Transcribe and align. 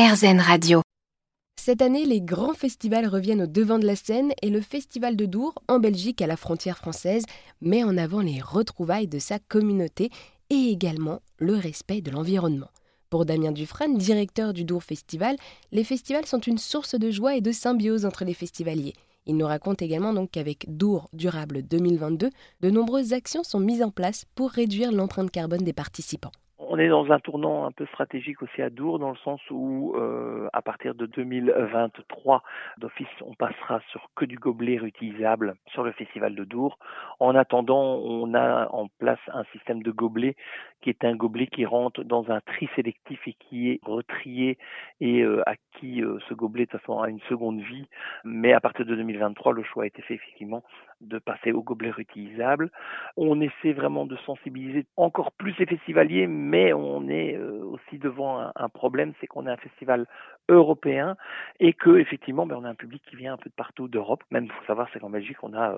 RZN 0.00 0.40
Radio. 0.40 0.80
Cette 1.60 1.82
année, 1.82 2.06
les 2.06 2.22
grands 2.22 2.54
festivals 2.54 3.06
reviennent 3.06 3.42
au 3.42 3.46
devant 3.46 3.78
de 3.78 3.86
la 3.86 3.96
scène 3.96 4.32
et 4.40 4.48
le 4.48 4.62
Festival 4.62 5.14
de 5.14 5.26
Dour, 5.26 5.62
en 5.68 5.78
Belgique 5.78 6.22
à 6.22 6.26
la 6.26 6.38
frontière 6.38 6.78
française, 6.78 7.24
met 7.60 7.84
en 7.84 7.98
avant 7.98 8.20
les 8.20 8.40
retrouvailles 8.40 9.08
de 9.08 9.18
sa 9.18 9.38
communauté 9.38 10.08
et 10.48 10.70
également 10.70 11.20
le 11.36 11.54
respect 11.54 12.00
de 12.00 12.10
l'environnement. 12.10 12.70
Pour 13.10 13.26
Damien 13.26 13.52
Dufresne, 13.52 13.98
directeur 13.98 14.54
du 14.54 14.64
Dour 14.64 14.82
Festival, 14.82 15.36
les 15.70 15.84
festivals 15.84 16.24
sont 16.24 16.40
une 16.40 16.56
source 16.56 16.94
de 16.94 17.10
joie 17.10 17.36
et 17.36 17.42
de 17.42 17.52
symbiose 17.52 18.06
entre 18.06 18.24
les 18.24 18.32
festivaliers. 18.32 18.94
Il 19.26 19.36
nous 19.36 19.46
raconte 19.46 19.82
également 19.82 20.26
qu'avec 20.26 20.64
Dour 20.74 21.10
Durable 21.12 21.62
2022, 21.62 22.30
de 22.62 22.70
nombreuses 22.70 23.12
actions 23.12 23.44
sont 23.44 23.60
mises 23.60 23.82
en 23.82 23.90
place 23.90 24.24
pour 24.34 24.48
réduire 24.48 24.92
l'empreinte 24.92 25.30
carbone 25.30 25.62
des 25.62 25.74
participants 25.74 26.32
on 26.72 26.78
est 26.78 26.88
dans 26.88 27.10
un 27.10 27.18
tournant 27.18 27.64
un 27.64 27.72
peu 27.72 27.84
stratégique 27.86 28.42
aussi 28.42 28.62
à 28.62 28.70
Dour, 28.70 29.00
dans 29.00 29.10
le 29.10 29.16
sens 29.16 29.40
où 29.50 29.92
euh, 29.96 30.48
à 30.52 30.62
partir 30.62 30.94
de 30.94 31.04
2023, 31.04 32.44
d'office, 32.78 33.08
on 33.22 33.34
passera 33.34 33.80
sur 33.90 34.08
que 34.14 34.24
du 34.24 34.36
gobelet 34.36 34.78
réutilisable 34.78 35.56
sur 35.72 35.82
le 35.82 35.90
festival 35.90 36.36
de 36.36 36.44
Dour. 36.44 36.78
En 37.18 37.34
attendant, 37.34 37.96
on 37.96 38.34
a 38.34 38.68
en 38.70 38.86
place 39.00 39.18
un 39.32 39.42
système 39.52 39.82
de 39.82 39.90
gobelet 39.90 40.36
qui 40.80 40.90
est 40.90 41.04
un 41.04 41.16
gobelet 41.16 41.48
qui 41.48 41.66
rentre 41.66 42.04
dans 42.04 42.30
un 42.30 42.40
tri 42.40 42.68
sélectif 42.76 43.18
et 43.26 43.34
qui 43.34 43.70
est 43.70 43.80
retrié 43.82 44.56
et 45.00 45.22
euh, 45.22 45.42
à 45.46 45.56
qui 45.78 46.04
euh, 46.04 46.18
ce 46.28 46.34
gobelet 46.34 46.66
de 46.66 46.70
toute 46.70 46.80
façon 46.82 47.00
a 47.00 47.10
une 47.10 47.20
seconde 47.28 47.60
vie. 47.60 47.88
Mais 48.22 48.52
à 48.52 48.60
partir 48.60 48.86
de 48.86 48.94
2023, 48.94 49.54
le 49.54 49.64
choix 49.64 49.82
a 49.82 49.86
été 49.86 50.02
fait 50.02 50.14
effectivement 50.14 50.62
de 51.00 51.18
passer 51.18 51.50
au 51.50 51.62
gobelet 51.62 51.90
réutilisable. 51.90 52.70
On 53.16 53.40
essaie 53.40 53.72
vraiment 53.72 54.06
de 54.06 54.16
sensibiliser 54.18 54.86
encore 54.96 55.32
plus 55.32 55.56
les 55.58 55.66
festivaliers, 55.66 56.26
mais 56.26 56.59
on 56.72 57.08
est 57.08 57.36
euh, 57.36 57.62
aussi 57.64 57.98
devant 57.98 58.50
un, 58.54 58.68
problème, 58.68 59.12
c'est 59.20 59.26
qu'on 59.26 59.46
est 59.46 59.50
un 59.50 59.56
festival 59.56 60.06
européen 60.48 61.16
et 61.58 61.72
que 61.72 61.98
effectivement, 61.98 62.46
ben, 62.46 62.56
on 62.58 62.64
a 62.64 62.68
un 62.68 62.74
public 62.74 63.02
qui 63.08 63.16
vient 63.16 63.34
un 63.34 63.36
peu 63.36 63.50
de 63.50 63.54
partout 63.54 63.88
d'Europe. 63.88 64.22
Même, 64.30 64.48
faut 64.48 64.64
savoir, 64.66 64.88
c'est 64.92 65.00
qu'en 65.00 65.10
Belgique, 65.10 65.42
on 65.42 65.54
a 65.54 65.74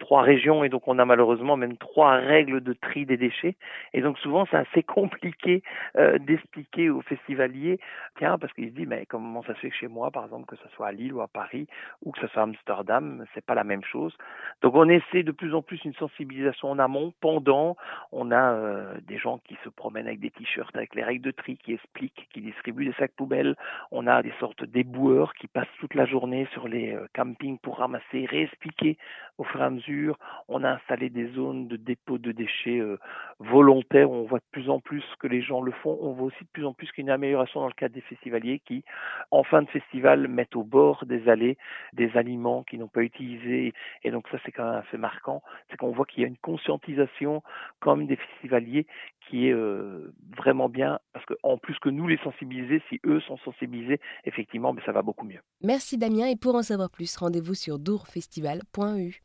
trois 0.00 0.22
régions 0.22 0.64
et 0.64 0.68
donc 0.68 0.88
on 0.88 0.98
a 0.98 1.04
malheureusement 1.04 1.56
même 1.56 1.76
trois 1.76 2.16
règles 2.16 2.60
de 2.60 2.72
tri 2.72 3.06
des 3.06 3.16
déchets. 3.16 3.54
Et 3.94 4.00
donc 4.00 4.18
souvent 4.18 4.46
c'est 4.50 4.56
assez 4.56 4.82
compliqué 4.98 5.62
euh, 5.96 6.18
d'expliquer 6.18 6.90
aux 6.90 7.02
festivaliers 7.02 7.78
tiens 8.18 8.36
parce 8.38 8.52
qu'ils 8.54 8.70
se 8.70 8.74
disent 8.74 8.88
mais 8.88 9.06
comment 9.06 9.42
ça 9.44 9.54
se 9.54 9.60
fait 9.60 9.70
chez 9.70 9.86
moi 9.86 10.10
par 10.10 10.24
exemple 10.24 10.46
que 10.46 10.56
ce 10.56 10.68
soit 10.74 10.88
à 10.88 10.92
Lille 10.92 11.12
ou 11.12 11.20
à 11.20 11.28
Paris 11.28 11.68
ou 12.02 12.10
que 12.10 12.20
ce 12.20 12.26
soit 12.28 12.40
à 12.42 12.44
Amsterdam 12.44 13.24
c'est 13.34 13.44
pas 13.44 13.54
la 13.54 13.64
même 13.64 13.84
chose. 13.84 14.16
Donc 14.62 14.74
on 14.74 14.88
essaie 14.88 15.22
de 15.22 15.32
plus 15.32 15.54
en 15.54 15.62
plus 15.62 15.84
une 15.84 15.94
sensibilisation 15.94 16.70
en 16.70 16.78
amont 16.78 17.12
pendant. 17.20 17.76
On 18.10 18.32
a 18.32 18.52
euh, 18.54 18.94
des 19.06 19.18
gens 19.18 19.38
qui 19.38 19.56
se 19.62 19.68
promènent 19.68 20.08
avec 20.08 20.19
des 20.20 20.30
t-shirts 20.30 20.74
avec 20.76 20.94
les 20.94 21.02
règles 21.02 21.24
de 21.24 21.30
tri 21.30 21.56
qui 21.56 21.72
expliquent 21.72 22.28
qui 22.32 22.40
distribuent 22.40 22.86
des 22.86 22.94
sacs 22.94 23.14
poubelles 23.16 23.56
on 23.90 24.06
a 24.06 24.22
des 24.22 24.32
sortes 24.40 24.64
d'éboueurs 24.64 25.34
qui 25.34 25.46
passent 25.46 25.66
toute 25.80 25.94
la 25.94 26.06
journée 26.06 26.46
sur 26.52 26.68
les 26.68 26.94
euh, 26.94 27.06
campings 27.14 27.58
pour 27.58 27.78
ramasser 27.78 28.26
réexpliquer 28.26 28.98
au 29.38 29.44
fur 29.44 29.60
et 29.60 29.64
à 29.64 29.70
mesure 29.70 30.18
on 30.48 30.64
a 30.64 30.70
installé 30.70 31.10
des 31.10 31.28
zones 31.28 31.68
de 31.68 31.76
dépôt 31.76 32.18
de 32.18 32.32
déchets 32.32 32.78
euh, 32.78 32.98
volontaires. 33.38 34.10
On 34.10 34.24
voit 34.24 34.38
de 34.38 34.44
plus 34.50 34.68
en 34.70 34.80
plus 34.80 35.04
que 35.18 35.26
les 35.26 35.42
gens 35.42 35.60
le 35.62 35.72
font. 35.72 35.98
On 36.00 36.12
voit 36.12 36.26
aussi 36.26 36.44
de 36.44 36.48
plus 36.52 36.66
en 36.66 36.72
plus 36.72 36.90
qu'il 36.92 37.04
y 37.04 37.08
a 37.08 37.08
une 37.08 37.14
amélioration 37.14 37.60
dans 37.60 37.66
le 37.66 37.72
cadre 37.72 37.94
des 37.94 38.00
festivaliers 38.02 38.60
qui, 38.64 38.84
en 39.30 39.42
fin 39.42 39.62
de 39.62 39.68
festival, 39.68 40.28
mettent 40.28 40.56
au 40.56 40.64
bord 40.64 41.06
des 41.06 41.28
allées 41.28 41.56
des 41.92 42.16
aliments 42.16 42.62
qu'ils 42.64 42.80
n'ont 42.80 42.88
pas 42.88 43.02
utilisés. 43.02 43.72
Et 44.04 44.10
donc 44.10 44.28
ça, 44.28 44.38
c'est 44.44 44.52
quand 44.52 44.70
même 44.70 44.82
fait 44.84 44.98
marquant. 44.98 45.42
C'est 45.70 45.76
qu'on 45.76 45.92
voit 45.92 46.06
qu'il 46.06 46.22
y 46.22 46.24
a 46.24 46.28
une 46.28 46.36
conscientisation 46.36 47.42
comme 47.80 48.06
des 48.06 48.16
festivaliers 48.16 48.86
qui 49.28 49.48
est 49.48 49.52
euh, 49.52 50.09
vraiment 50.36 50.68
bien 50.68 50.98
parce 51.12 51.24
qu'en 51.26 51.58
plus 51.58 51.78
que 51.78 51.88
nous 51.88 52.06
les 52.06 52.18
sensibiliser, 52.18 52.82
si 52.88 53.00
eux 53.06 53.20
sont 53.20 53.36
sensibilisés, 53.38 54.00
effectivement, 54.24 54.72
ben, 54.74 54.82
ça 54.84 54.92
va 54.92 55.02
beaucoup 55.02 55.26
mieux. 55.26 55.40
Merci 55.62 55.98
Damien 55.98 56.26
et 56.26 56.36
pour 56.36 56.54
en 56.54 56.62
savoir 56.62 56.90
plus, 56.90 57.16
rendez-vous 57.16 57.54
sur 57.54 57.78
dourfestival.eu. 57.78 59.22